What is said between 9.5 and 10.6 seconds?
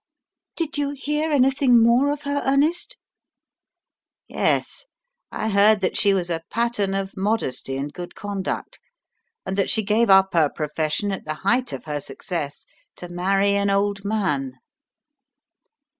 that she gave up her